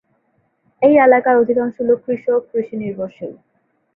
এই 0.81 0.95
এলাকার 0.97 1.35
অধিকাংশ 1.37 1.75
লোক 1.81 1.99
কৃষক, 2.05 2.41
কৃষি 2.51 2.75
নির্বরশীল। 2.77 3.31